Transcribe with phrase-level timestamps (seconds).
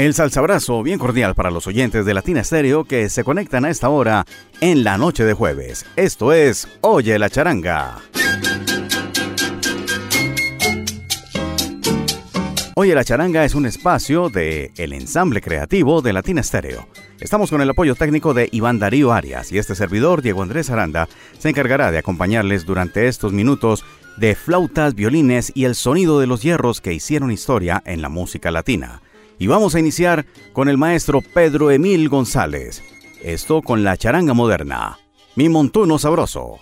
[0.00, 3.90] El salsabrazo bien cordial para los oyentes de Latina Stereo que se conectan a esta
[3.90, 4.24] hora
[4.62, 5.84] en la noche de jueves.
[5.94, 7.98] Esto es Oye la charanga.
[12.76, 16.88] Oye la charanga es un espacio de el ensamble creativo de Latina Stereo.
[17.20, 21.10] Estamos con el apoyo técnico de Iván Darío Arias y este servidor, Diego Andrés Aranda,
[21.38, 23.84] se encargará de acompañarles durante estos minutos
[24.16, 28.50] de flautas, violines y el sonido de los hierros que hicieron historia en la música
[28.50, 29.02] latina.
[29.40, 32.82] Y vamos a iniciar con el maestro Pedro Emil González.
[33.22, 34.98] Esto con la charanga moderna.
[35.34, 36.58] Mi montuno sabroso.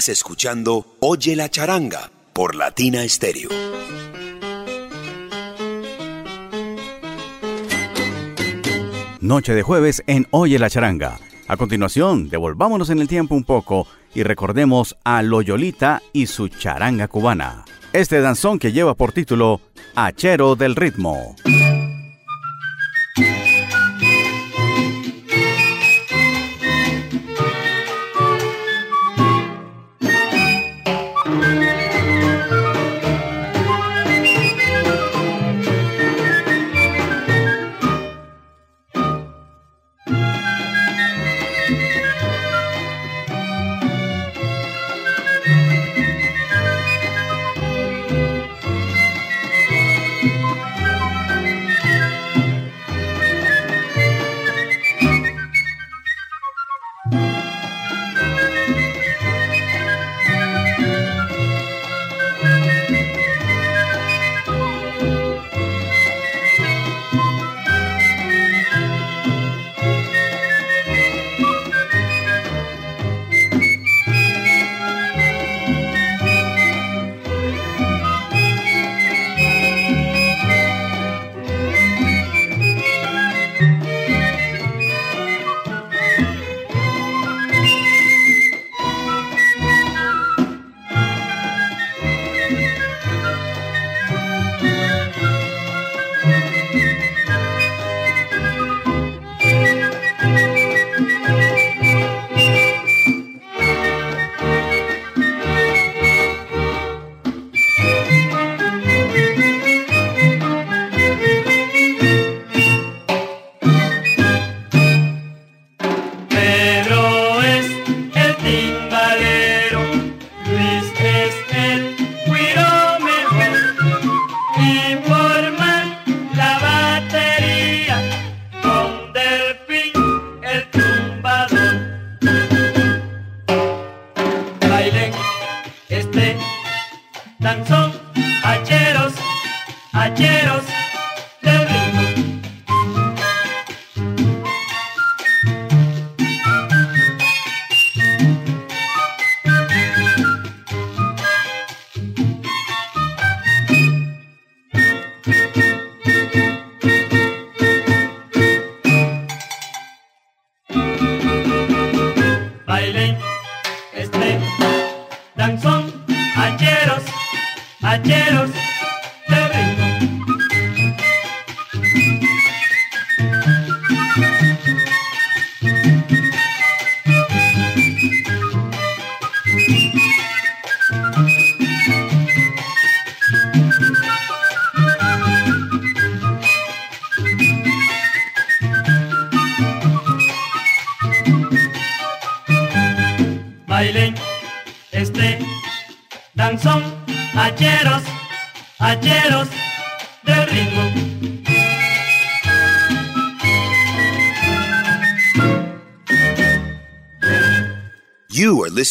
[0.00, 3.50] Estás escuchando Oye la charanga por Latina Stereo.
[9.20, 11.18] Noche de jueves en Oye la charanga.
[11.48, 17.06] A continuación, devolvámonos en el tiempo un poco y recordemos a Loyolita y su charanga
[17.06, 17.66] cubana.
[17.92, 19.60] Este danzón que lleva por título
[19.94, 21.36] Hachero del Ritmo.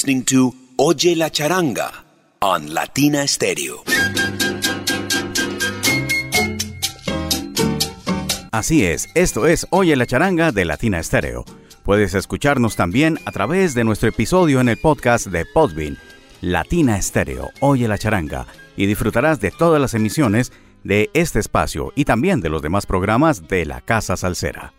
[0.10, 1.92] To Oye la Charanga
[2.40, 3.84] on Latina Stereo.
[8.52, 11.46] Así es, esto es Oye la Charanga de Latina Stereo.
[11.84, 16.00] Puedes escucharnos también a través de nuestro episodio en el podcast de Podbean,
[16.42, 20.52] Latina Stereo, Oye la Charanga, y disfrutarás de todas las emisiones
[20.84, 24.74] de este espacio y también de los demás programas de la Casa Salsera.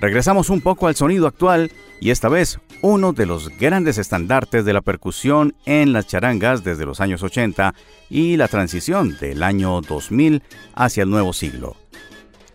[0.00, 1.70] Regresamos un poco al sonido actual
[2.00, 6.84] y esta vez uno de los grandes estandartes de la percusión en las charangas desde
[6.84, 7.74] los años 80
[8.10, 10.42] y la transición del año 2000
[10.74, 11.76] hacia el nuevo siglo.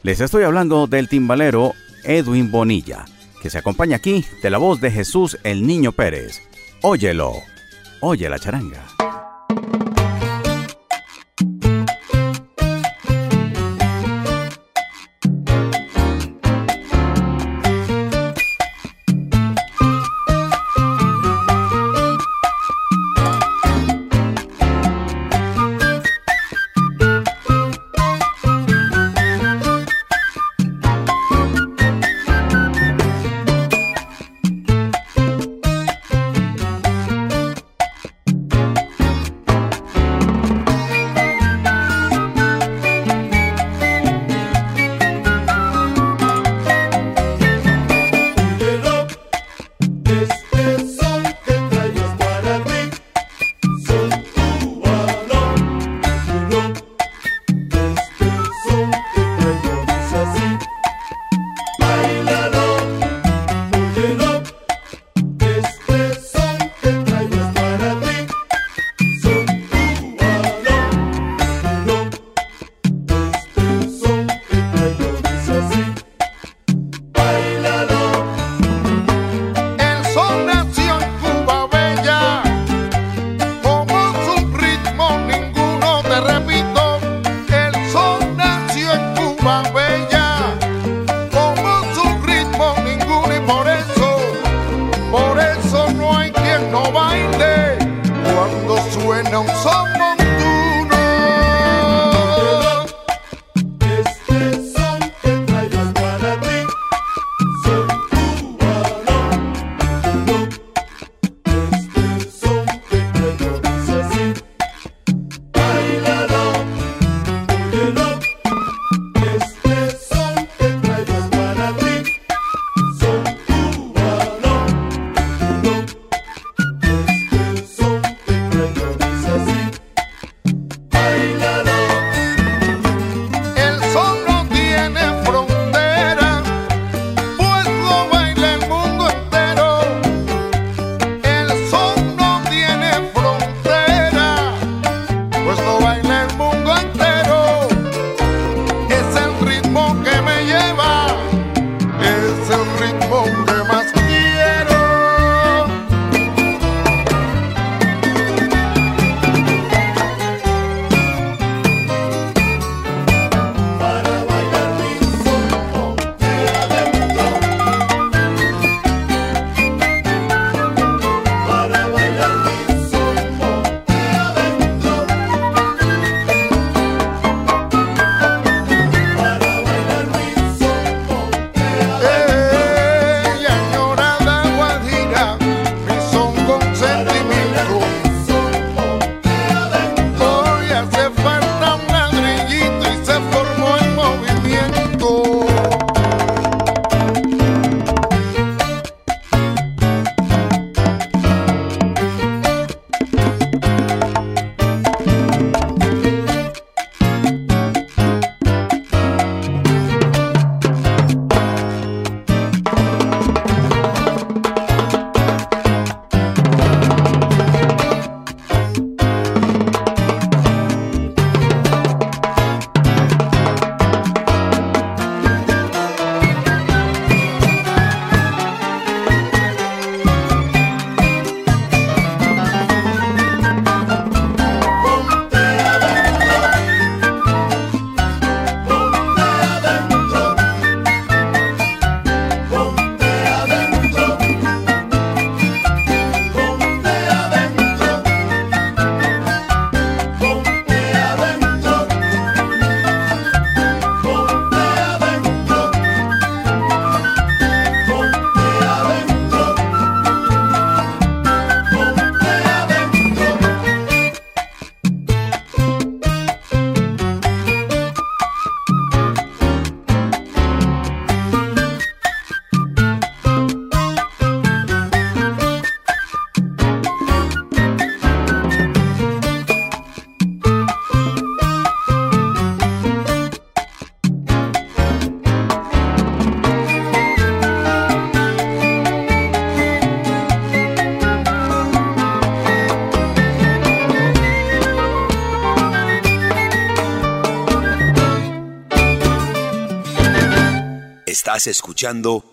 [0.03, 3.05] Les estoy hablando del timbalero Edwin Bonilla,
[3.41, 6.41] que se acompaña aquí de la voz de Jesús el Niño Pérez.
[6.81, 7.33] Óyelo,
[8.01, 8.85] oye la charanga.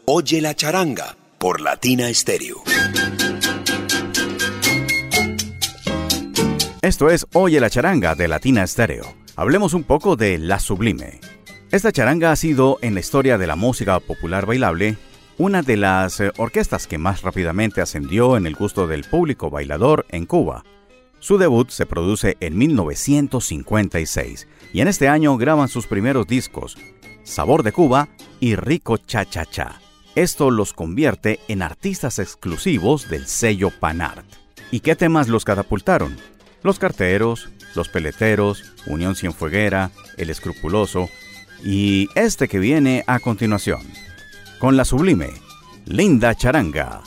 [0.07, 2.63] Oye la charanga por Latina Stereo.
[6.81, 9.05] Esto es Oye la charanga de Latina Stereo.
[9.37, 11.21] Hablemos un poco de La Sublime.
[11.71, 14.97] Esta charanga ha sido en la historia de la música popular bailable
[15.37, 20.07] una de las eh, orquestas que más rápidamente ascendió en el gusto del público bailador
[20.09, 20.65] en Cuba.
[21.19, 26.79] Su debut se produce en 1956 y en este año graban sus primeros discos,
[27.25, 28.09] Sabor de Cuba
[28.45, 29.81] y Rico Cha Cha Cha.
[30.15, 34.27] Esto los convierte en artistas exclusivos del sello Panart.
[34.71, 36.15] ¿Y qué temas los catapultaron?
[36.63, 41.09] Los carteros, los peleteros, Unión Cienfueguera, El Escrupuloso
[41.65, 43.81] y este que viene a continuación.
[44.59, 45.31] Con la sublime,
[45.87, 47.01] Linda Charanga.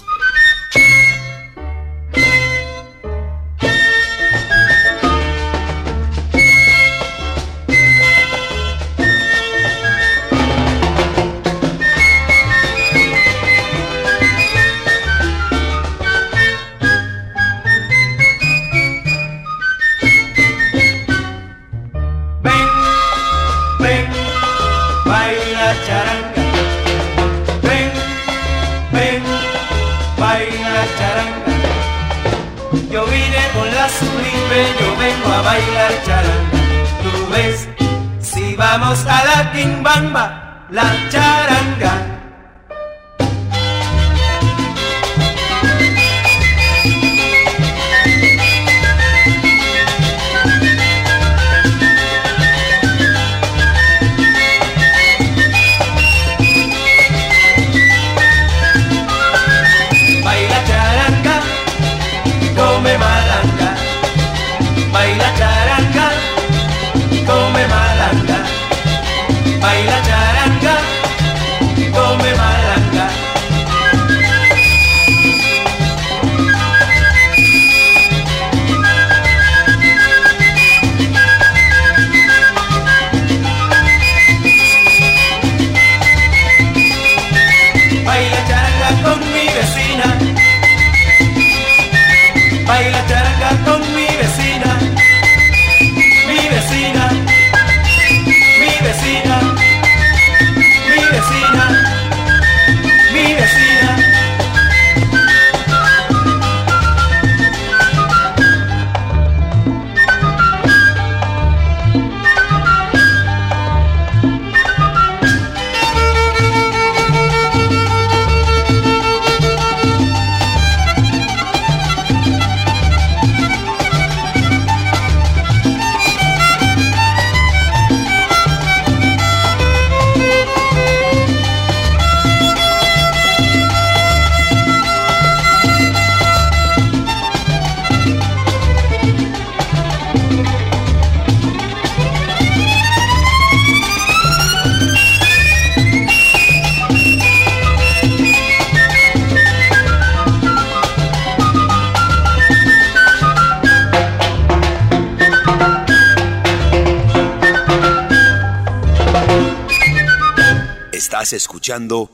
[35.43, 36.59] Bailar charanga.
[37.03, 37.67] Tú ves,
[38.19, 42.16] si vamos a la quimbamba, la charanga.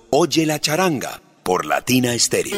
[0.10, 2.58] Oye la charanga por Latina Stereo.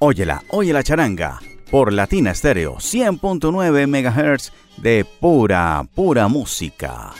[0.00, 1.38] Óyela, oye la charanga
[1.70, 7.12] por Latina Stereo 100.9 MHz de pura, pura música.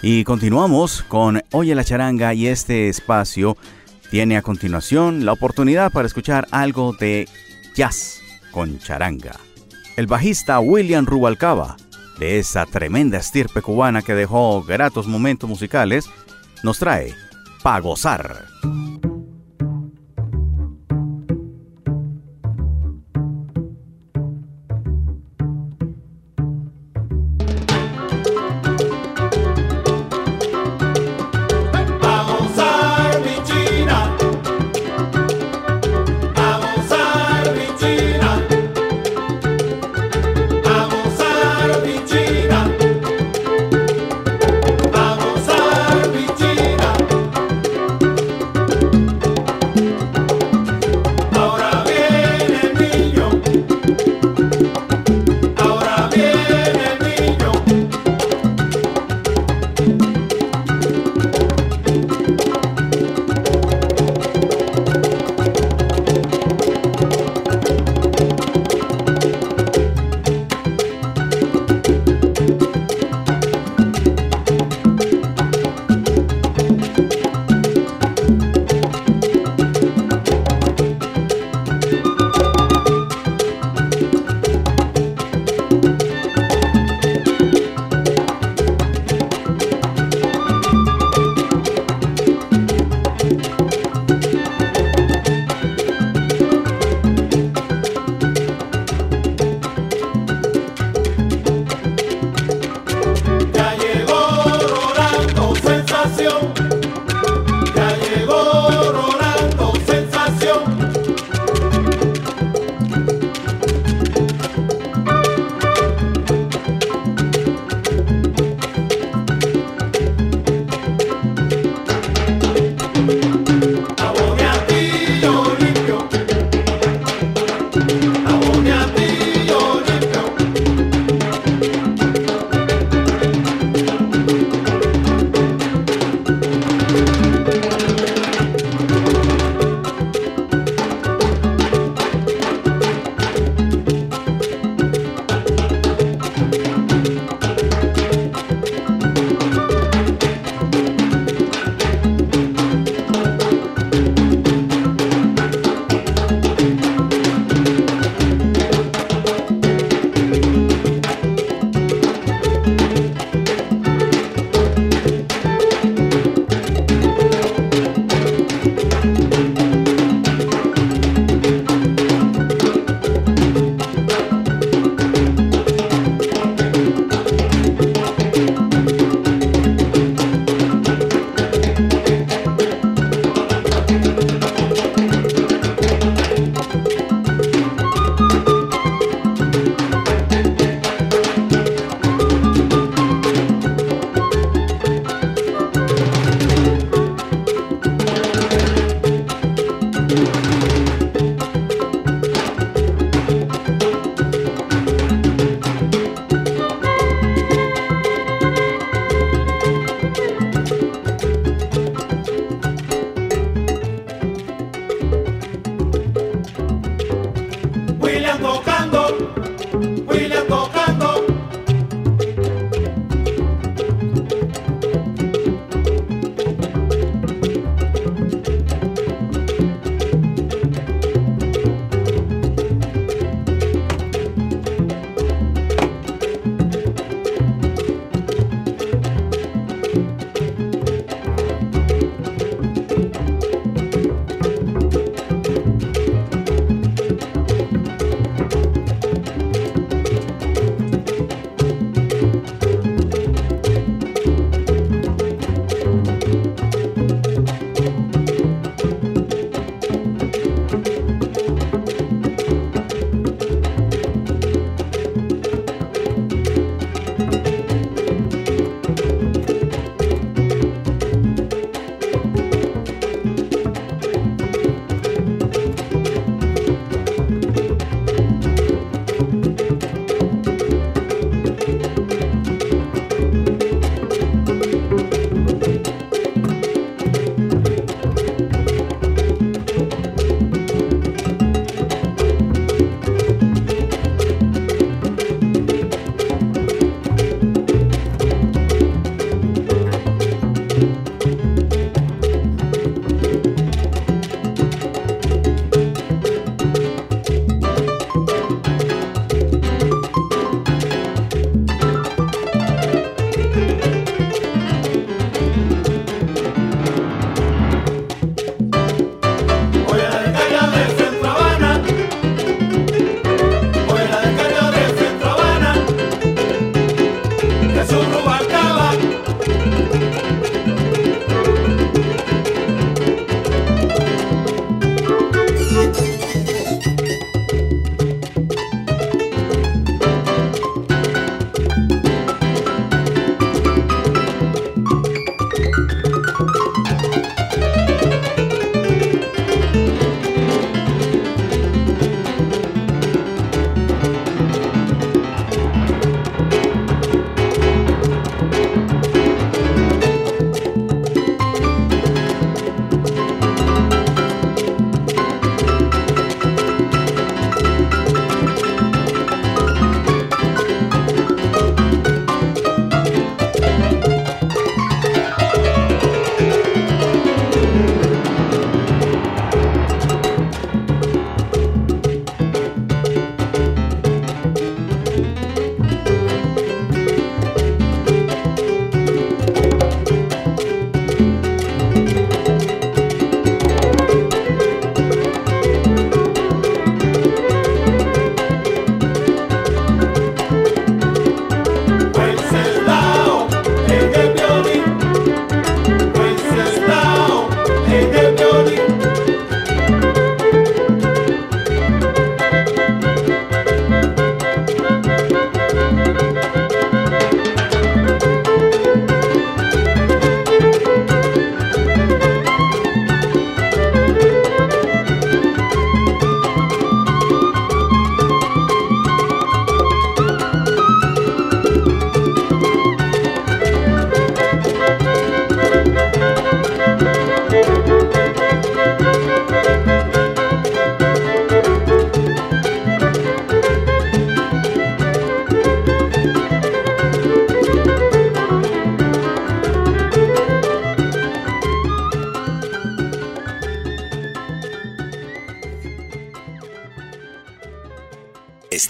[0.00, 3.58] Y continuamos con Oye la charanga y este espacio
[4.10, 7.28] tiene a continuación la oportunidad para escuchar algo de
[7.74, 9.38] jazz con charanga.
[9.98, 11.76] El bajista William Rubalcaba
[12.18, 16.08] de esa tremenda estirpe cubana que dejó gratos momentos musicales,
[16.62, 17.14] nos trae
[17.62, 18.46] Pa' gozar.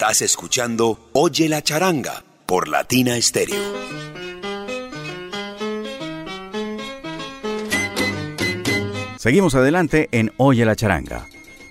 [0.08, 3.58] Estás escuchando Oye la charanga por Latina Estéreo.
[9.18, 11.26] Seguimos adelante en Oye la charanga.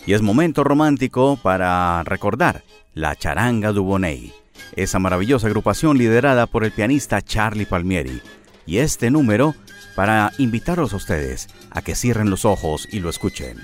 [0.06, 2.62] Y es momento romántico para recordar
[2.94, 4.32] la charanga Dubonnet,
[4.76, 8.22] esa maravillosa agrupación liderada por el pianista Charlie Palmieri.
[8.68, 9.56] Y este número
[9.96, 13.58] para invitaros a ustedes a que cierren los ojos y lo escuchen.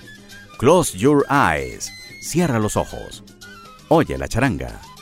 [0.58, 1.92] Close your eyes.
[2.24, 3.24] Cierra los ojos.
[3.96, 4.93] Oye la charanga.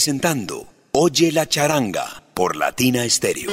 [0.00, 3.50] Presentando Oye la charanga por Latina Stereo.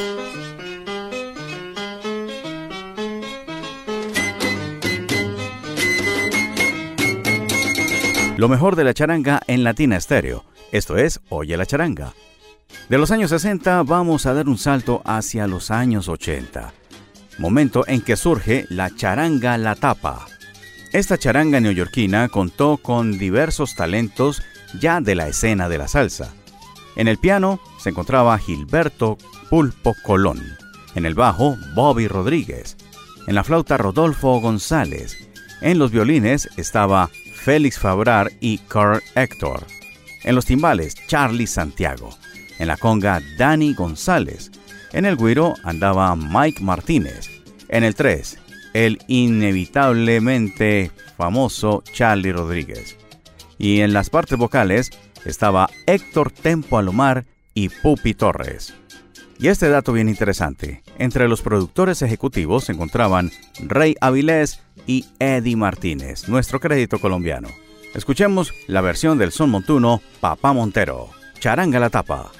[8.38, 10.46] Lo mejor de la charanga en Latina Stereo.
[10.72, 12.14] Esto es Oye la charanga.
[12.88, 16.72] De los años 60 vamos a dar un salto hacia los años 80.
[17.40, 20.26] Momento en que surge la charanga La Tapa.
[20.94, 24.42] Esta charanga neoyorquina contó con diversos talentos
[24.80, 26.34] ya de la escena de la salsa.
[26.96, 29.18] En el piano se encontraba Gilberto
[29.50, 30.42] Pulpo Colón,
[30.96, 32.78] en el bajo Bobby Rodríguez,
[33.28, 35.18] en la flauta Rodolfo González,
[35.62, 39.66] en los violines estaba Félix Fabrar y Carl Héctor,
[40.24, 42.10] en los timbales Charlie Santiago,
[42.60, 44.52] en la conga Danny González,
[44.92, 47.30] en el guiro andaba Mike Martínez,
[47.70, 48.40] en el 3
[48.74, 52.98] el inevitablemente famoso Charlie Rodríguez
[53.58, 54.92] y en las partes vocales
[55.26, 58.74] estaba Héctor Tempo Alomar y Pupi Torres.
[59.40, 65.56] Y este dato bien interesante, entre los productores ejecutivos se encontraban Rey Avilés y Eddie
[65.56, 67.50] Martínez, nuestro crédito colombiano.
[67.94, 72.32] Escuchemos la versión del son montuno Papá Montero, Charanga la tapa.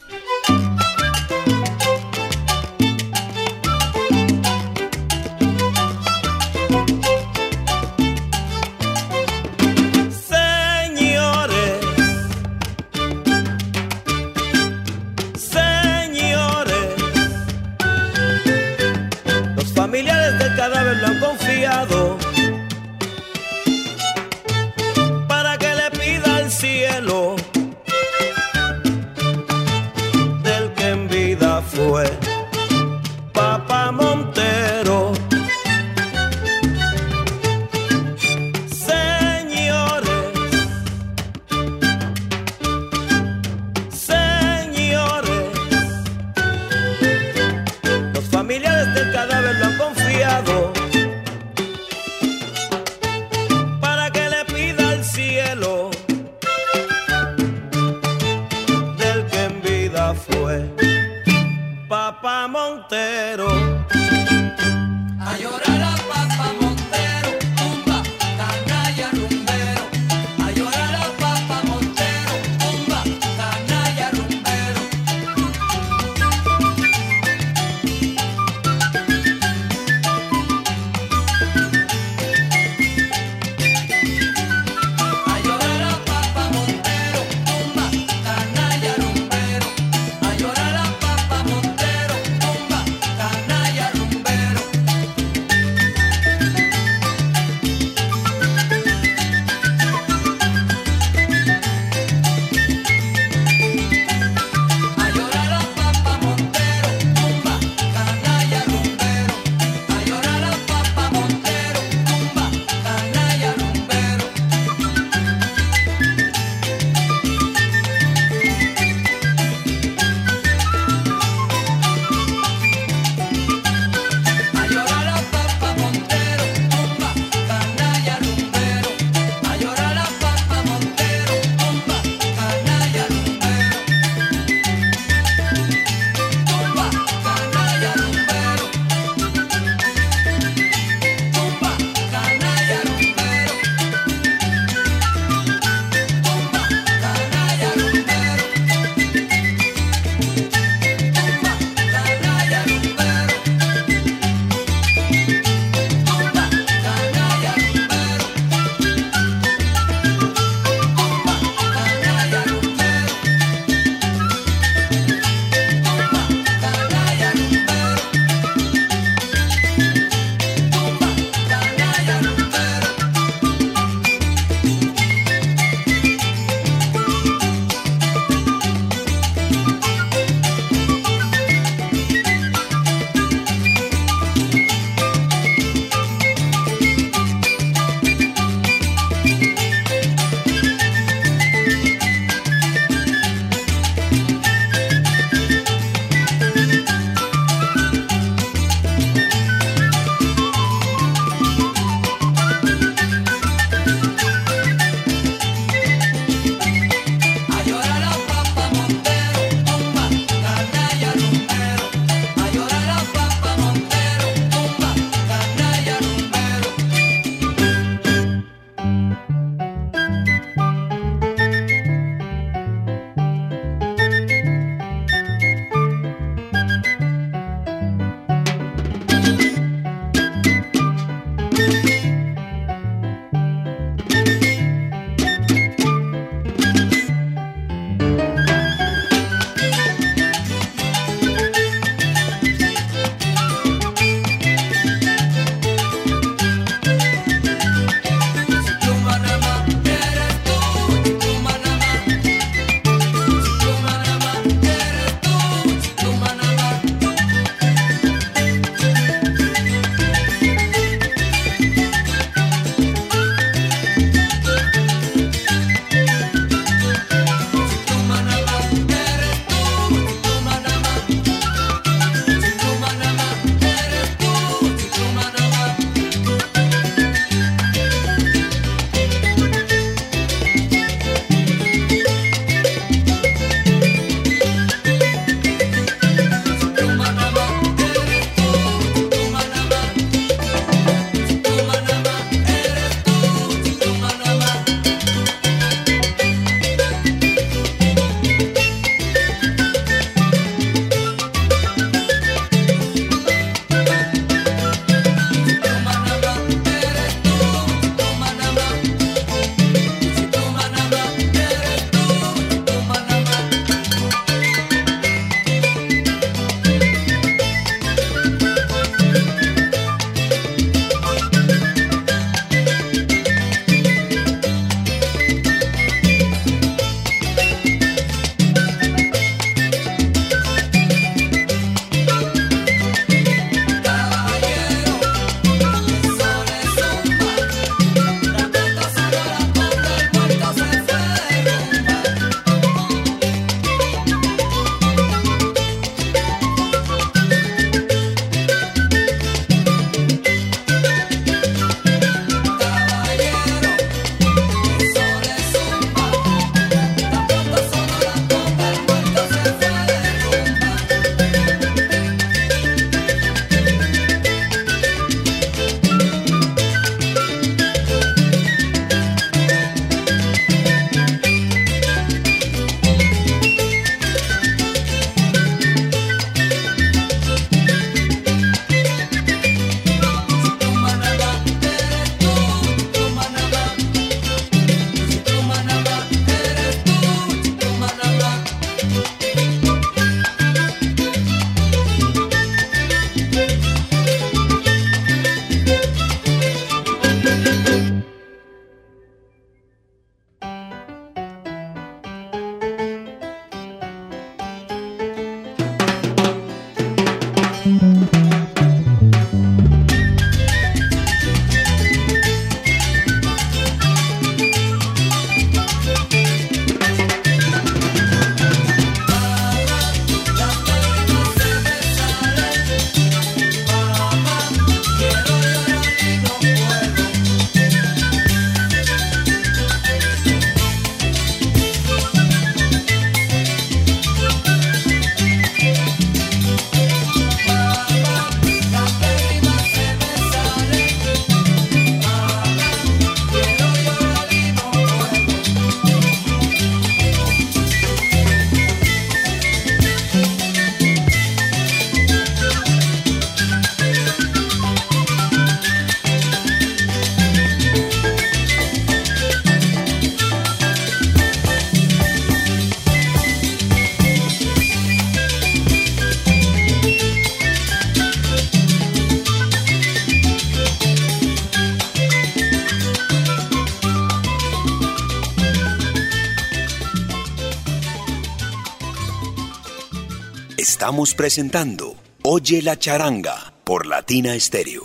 [480.98, 484.82] Estamos presentando Oye la charanga por Latina Estéreo.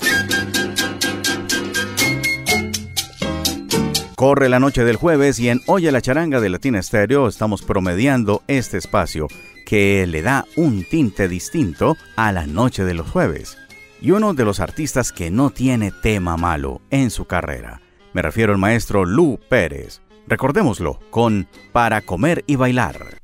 [4.14, 8.42] Corre la noche del jueves y en Oye la charanga de Latina Estéreo estamos promediando
[8.46, 9.26] este espacio
[9.64, 13.56] que le da un tinte distinto a la noche de los jueves.
[14.02, 17.80] Y uno de los artistas que no tiene tema malo en su carrera.
[18.12, 20.02] Me refiero al maestro Lu Pérez.
[20.26, 23.22] Recordémoslo con Para comer y bailar.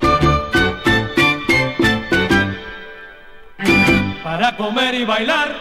[4.29, 5.55] Para comer y bailar,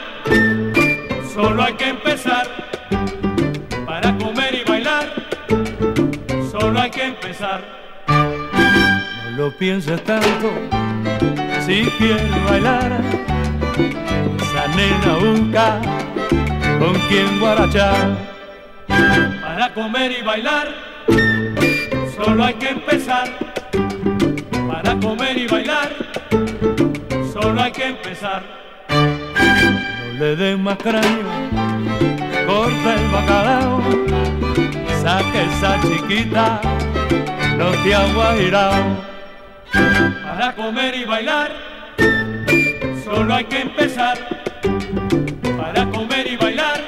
[1.34, 2.46] solo hay que empezar.
[3.86, 5.06] Para comer y bailar,
[6.52, 7.62] solo hay que empezar.
[8.10, 10.52] No lo pienses tanto,
[11.66, 13.00] si quieres bailar,
[14.38, 15.80] esa nena busca
[16.78, 18.18] con quien guarachar.
[18.88, 20.68] Para comer y bailar,
[22.18, 23.30] solo hay que empezar.
[24.68, 26.07] Para comer y bailar,
[27.58, 28.44] solo hay que empezar
[30.20, 31.28] le den más cráneo,
[32.46, 33.82] corta el bacalao,
[35.02, 36.62] saque esa chiquita,
[37.58, 37.96] no te
[38.36, 38.84] girado.
[40.24, 41.52] Para comer y bailar,
[43.04, 44.18] solo hay que empezar.
[45.58, 46.82] Para comer y bailar,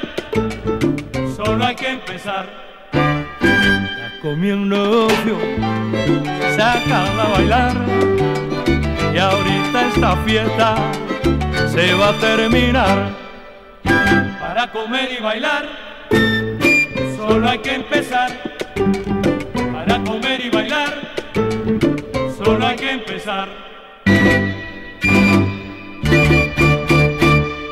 [1.36, 2.48] solo hay que empezar.
[2.94, 4.12] Ya
[5.08, 5.38] obvio,
[6.56, 7.76] sácala a bailar,
[9.14, 10.76] y ahorita esta fiesta
[11.68, 13.10] se va a terminar.
[14.40, 15.66] Para comer y bailar,
[17.16, 18.32] solo hay que empezar.
[19.74, 20.94] Para comer y bailar,
[22.38, 23.50] solo hay que empezar.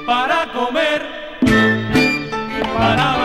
[0.05, 1.01] Para comer,
[2.77, 3.16] para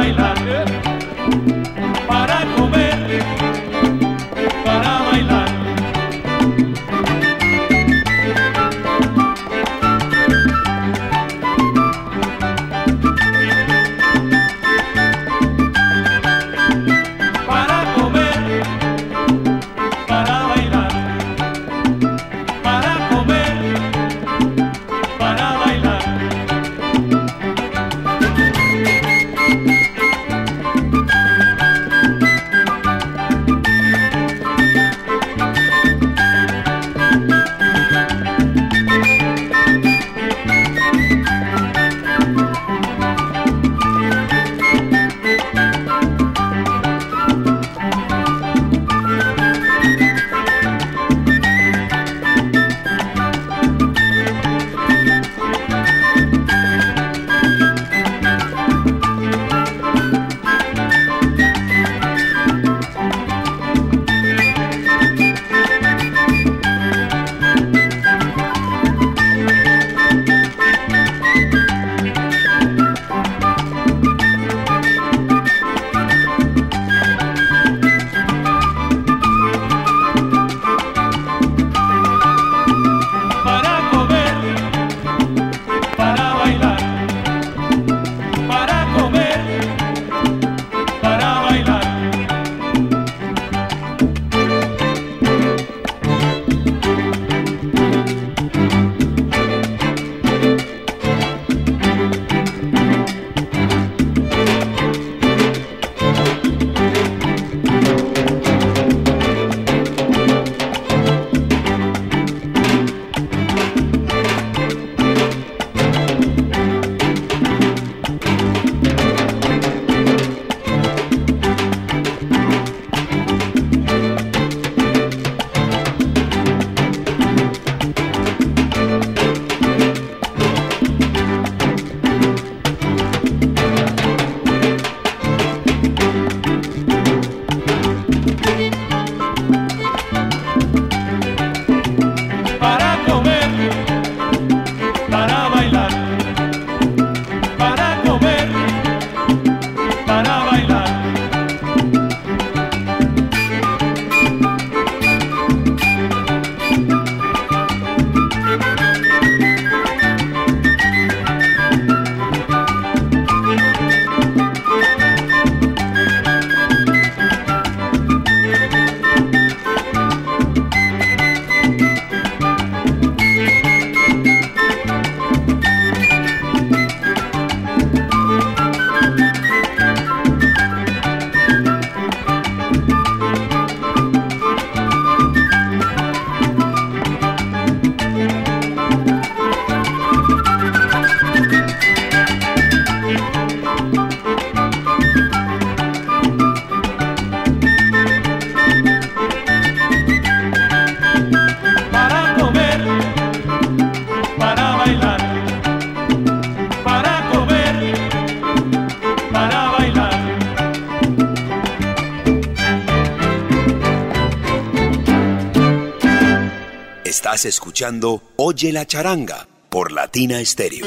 [218.37, 220.87] Oye la charanga por Latina Stereo.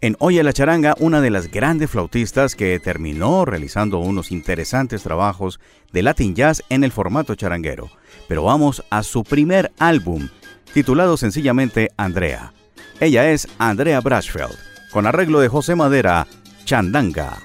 [0.00, 5.58] En Oye la charanga, una de las grandes flautistas que terminó realizando unos interesantes trabajos
[5.90, 7.90] de Latin Jazz en el formato charanguero.
[8.28, 10.28] Pero vamos a su primer álbum,
[10.72, 12.52] titulado sencillamente Andrea.
[13.00, 14.56] Ella es Andrea Brashfeld,
[14.92, 16.28] con arreglo de José Madera,
[16.64, 17.38] Chandanga.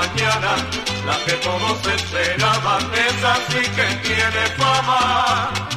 [0.00, 0.52] Mañana.
[1.06, 5.69] La que todos esperaban, es así que tiene fama.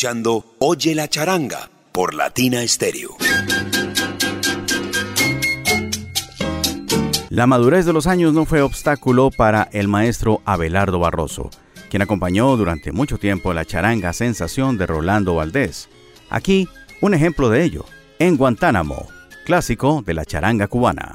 [0.00, 3.18] Escuchando Oye la charanga por Latina Stereo.
[7.28, 11.50] La madurez de los años no fue obstáculo para el maestro Abelardo Barroso,
[11.90, 15.90] quien acompañó durante mucho tiempo la charanga sensación de Rolando Valdés.
[16.30, 16.66] Aquí,
[17.02, 17.84] un ejemplo de ello,
[18.18, 19.06] en Guantánamo,
[19.44, 21.14] clásico de la charanga cubana.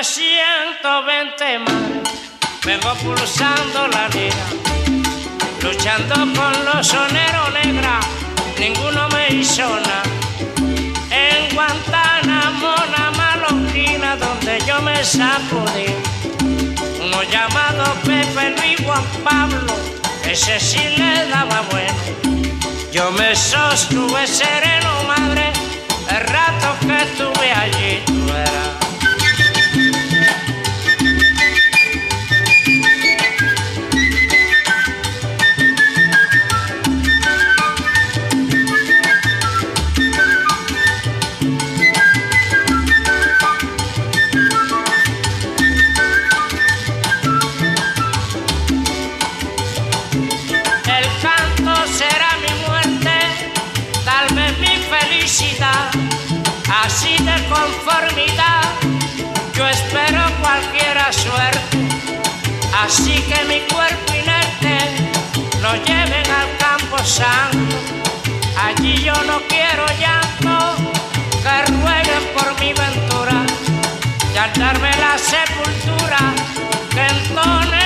[0.00, 1.74] De 1920 más
[2.64, 4.46] vengo pulsando la lira,
[5.60, 8.06] luchando con los soneros negras,
[8.58, 10.02] ninguno me hizo nada.
[11.10, 15.92] En Guantánamo, una malonquina donde yo me sacudí,
[17.04, 19.74] uno llamado Pepe Luis Juan Pablo,
[20.24, 21.94] ese sí le daba bueno.
[22.90, 25.52] Yo me sostuve sereno, madre,
[26.08, 28.20] el rato que estuve allí, tú.
[62.84, 64.78] Así que mi cuerpo inerte
[65.60, 67.76] lo lleven al campo santo.
[68.56, 70.76] Allí yo no quiero llanto,
[71.42, 73.44] que rueguen por mi ventura
[74.32, 76.32] y al darme la sepultura
[76.90, 77.79] que entonen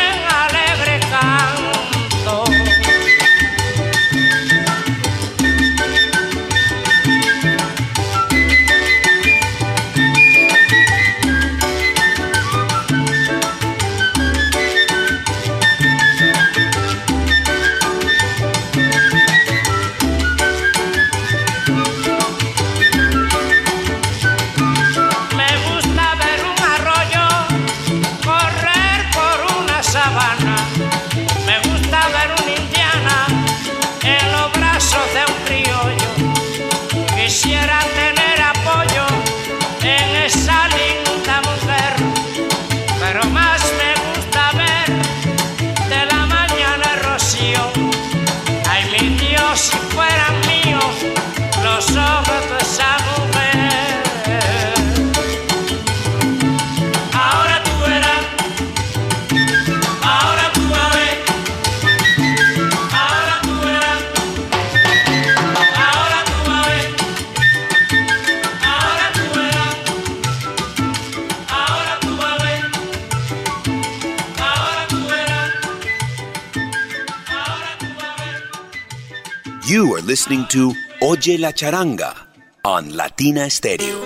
[80.06, 82.14] listening to Oye la Charanga
[82.62, 84.00] on Latina Stereo.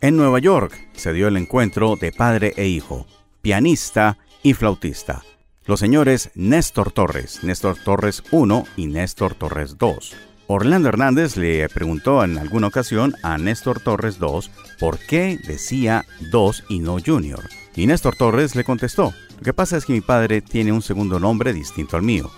[0.00, 3.06] En Nueva York se dio el encuentro de padre e hijo,
[3.40, 5.22] pianista y flautista.
[5.64, 10.16] Los señores Néstor Torres, Néstor Torres 1 y Néstor Torres 2.
[10.48, 14.50] Orlando Hernández le preguntó en alguna ocasión a Néstor Torres 2
[14.80, 17.44] por qué decía 2 y no Junior.
[17.76, 21.20] Y Néstor Torres le contestó, lo que pasa es que mi padre tiene un segundo
[21.20, 22.30] nombre distinto al mío.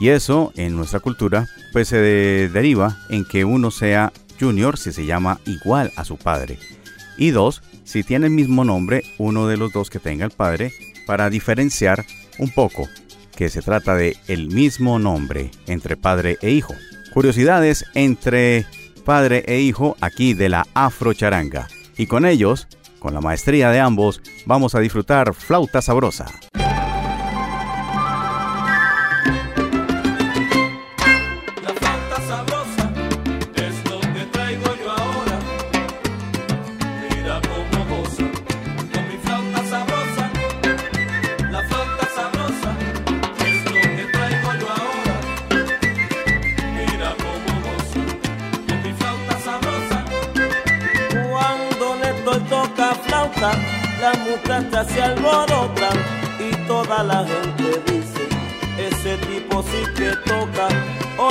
[0.00, 1.98] Y eso, en nuestra cultura, pues se
[2.48, 6.58] deriva en que uno sea junior si se llama igual a su padre.
[7.16, 10.72] Y dos, si tiene el mismo nombre, uno de los dos que tenga el padre,
[11.06, 12.04] para diferenciar
[12.38, 12.88] un poco
[13.36, 16.74] que se trata de el mismo nombre entre padre e hijo.
[17.12, 18.66] Curiosidades entre
[19.04, 21.68] padre e hijo aquí de la Afro Charanga.
[21.96, 22.66] Y con ellos
[23.00, 26.26] con la maestría de ambos, vamos a disfrutar Flauta Sabrosa.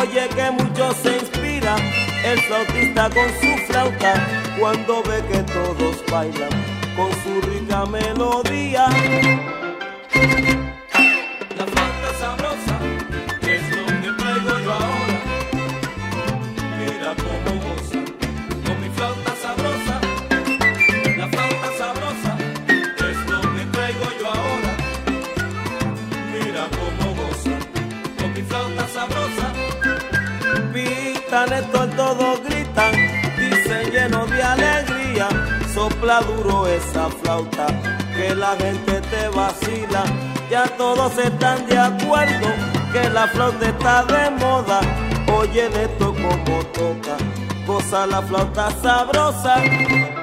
[0.02, 1.76] Oye que mucho se inspira
[2.24, 4.14] el flautista con su flauta
[4.58, 6.50] cuando ve que todos bailan
[6.96, 8.88] con su rica melodía.
[31.30, 32.92] Néstor todos gritan,
[33.38, 35.28] dicen lleno de alegría,
[35.76, 37.68] sopla duro esa flauta,
[38.16, 40.06] que la gente te vacila,
[40.50, 42.48] ya todos están de acuerdo,
[42.92, 44.80] que la flauta está de moda,
[45.38, 47.16] oye esto como toca,
[47.68, 50.19] goza la flauta sabrosa.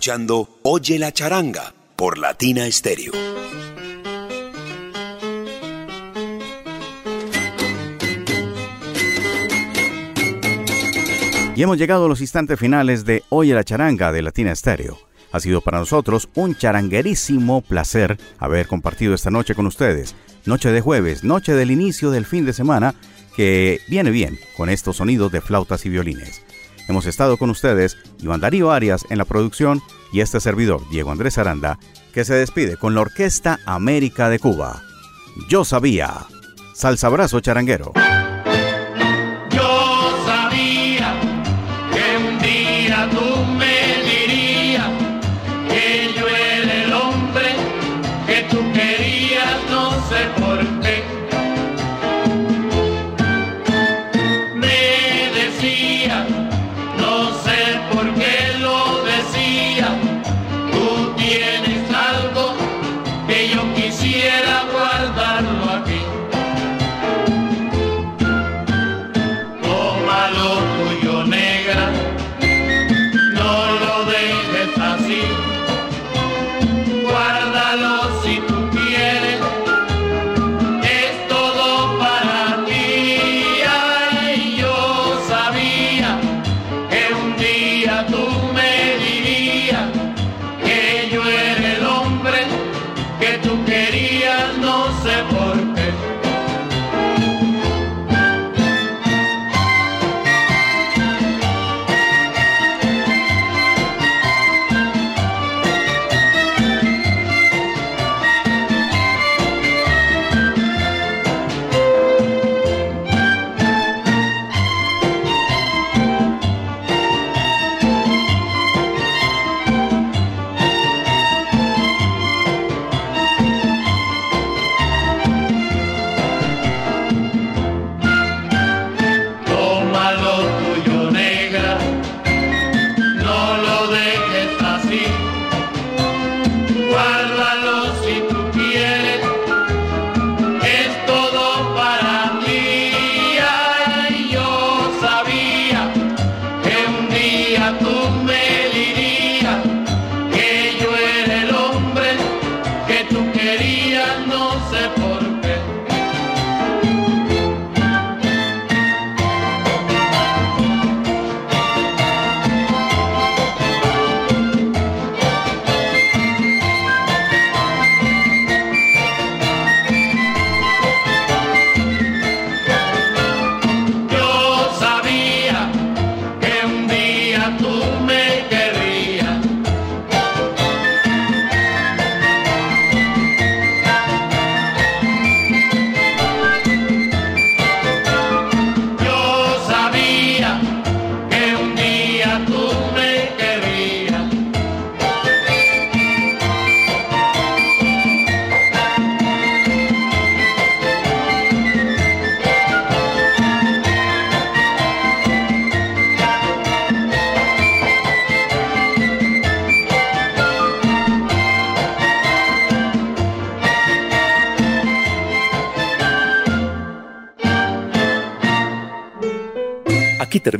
[0.00, 3.12] Escuchando Oye la charanga por Latina Stereo.
[11.54, 14.98] Y hemos llegado a los instantes finales de Oye la charanga de Latina Stereo.
[15.32, 20.14] Ha sido para nosotros un charanguerísimo placer haber compartido esta noche con ustedes.
[20.46, 22.94] Noche de jueves, noche del inicio del fin de semana,
[23.36, 26.40] que viene bien con estos sonidos de flautas y violines.
[26.90, 29.80] Hemos estado con ustedes, Iván Darío Arias en la producción
[30.12, 31.78] y este servidor, Diego Andrés Aranda,
[32.12, 34.82] que se despide con la Orquesta América de Cuba.
[35.48, 36.26] Yo sabía.
[36.74, 37.92] Salsa Brazo Charanguero.